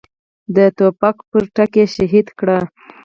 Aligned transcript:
د 0.55 0.57
توپ 0.77 1.15
پر 1.29 1.43
ډز 1.55 1.71
یې 1.77 1.85
شهید 1.95 2.27
کړ. 2.39 2.49